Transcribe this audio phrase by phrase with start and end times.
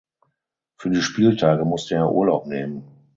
[0.79, 2.87] Für die Spieltage musste er Urlaub nehmen.